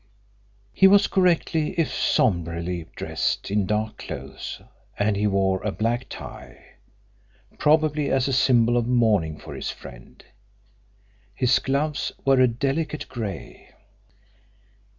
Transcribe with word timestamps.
He 0.73 0.87
was 0.87 1.05
correctly, 1.05 1.73
if 1.79 1.93
sombrely, 1.93 2.87
dressed 2.95 3.51
in 3.51 3.67
dark 3.67 3.99
clothes, 3.99 4.59
and 4.97 5.15
he 5.15 5.27
wore 5.27 5.61
a 5.61 5.71
black 5.71 6.07
tie 6.09 6.57
probably 7.59 8.09
as 8.09 8.27
a 8.27 8.33
symbol 8.33 8.77
of 8.77 8.87
mourning 8.87 9.37
for 9.37 9.53
his 9.53 9.69
friend. 9.69 10.25
His 11.35 11.59
gloves 11.59 12.11
were 12.25 12.39
a 12.41 12.47
delicate 12.47 13.09
grey. 13.09 13.75